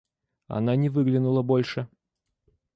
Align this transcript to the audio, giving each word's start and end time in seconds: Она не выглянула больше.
Она 0.47 0.75
не 0.75 0.89
выглянула 0.89 1.43
больше. 1.43 1.87